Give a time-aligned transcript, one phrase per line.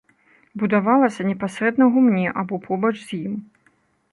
[0.61, 3.33] Будавалася непасрэдна ў гумне або побач з ім.